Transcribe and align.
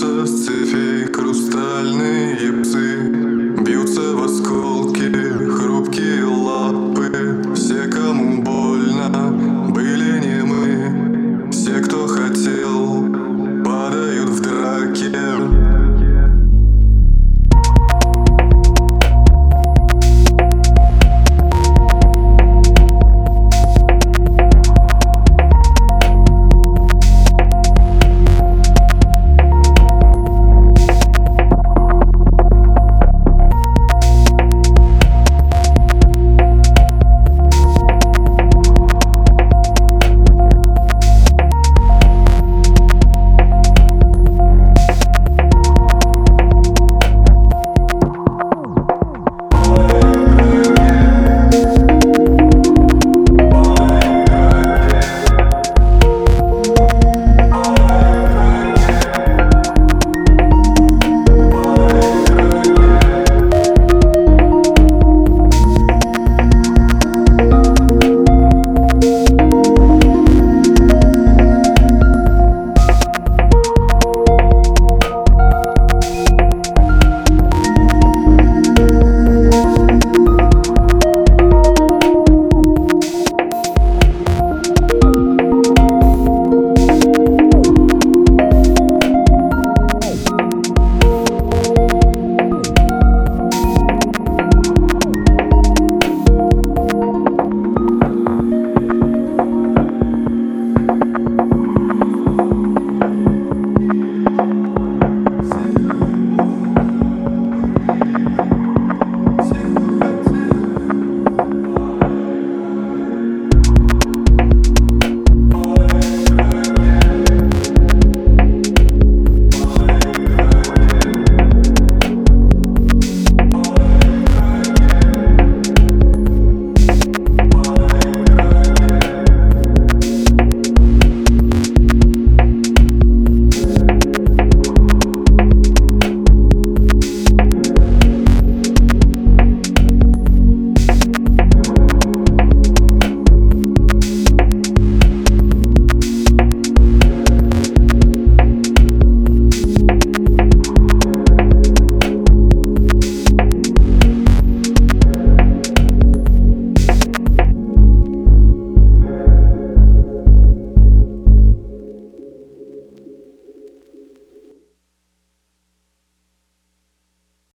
großes 0.00 0.46
Zielfeld. 0.46 0.89